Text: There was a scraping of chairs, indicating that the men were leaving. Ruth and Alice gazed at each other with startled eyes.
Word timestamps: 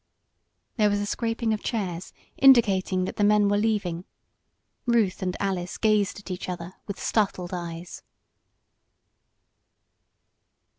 There 0.77 0.89
was 0.89 0.99
a 0.99 1.05
scraping 1.05 1.53
of 1.53 1.61
chairs, 1.61 2.11
indicating 2.35 3.05
that 3.05 3.17
the 3.17 3.23
men 3.23 3.47
were 3.47 3.57
leaving. 3.59 4.05
Ruth 4.87 5.21
and 5.21 5.37
Alice 5.39 5.77
gazed 5.77 6.19
at 6.19 6.31
each 6.31 6.49
other 6.49 6.73
with 6.87 6.99
startled 6.99 7.53
eyes. 7.53 8.01